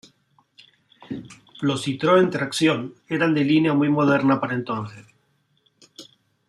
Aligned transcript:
Los 1.67 1.83
Citroën 1.85 2.31
"Tracción" 2.31 2.95
eran 3.07 3.35
de 3.35 3.43
línea 3.43 3.75
muy 3.75 3.87
moderna 3.89 4.41
para 4.41 4.55
entonces. 4.55 5.05